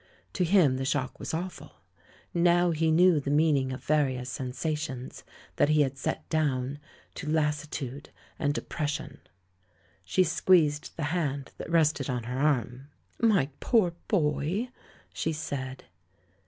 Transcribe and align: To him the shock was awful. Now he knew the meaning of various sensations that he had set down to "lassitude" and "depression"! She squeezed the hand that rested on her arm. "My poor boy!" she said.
To 0.33 0.43
him 0.43 0.77
the 0.77 0.83
shock 0.83 1.19
was 1.19 1.31
awful. 1.31 1.73
Now 2.33 2.71
he 2.71 2.89
knew 2.89 3.19
the 3.19 3.29
meaning 3.29 3.71
of 3.71 3.83
various 3.83 4.31
sensations 4.31 5.23
that 5.57 5.69
he 5.69 5.81
had 5.81 5.95
set 5.95 6.27
down 6.27 6.79
to 7.13 7.29
"lassitude" 7.29 8.09
and 8.39 8.51
"depression"! 8.51 9.19
She 10.03 10.23
squeezed 10.23 10.97
the 10.97 11.03
hand 11.13 11.51
that 11.59 11.69
rested 11.69 12.09
on 12.09 12.23
her 12.23 12.39
arm. 12.39 12.87
"My 13.19 13.49
poor 13.59 13.93
boy!" 14.07 14.69
she 15.13 15.33
said. 15.33 15.83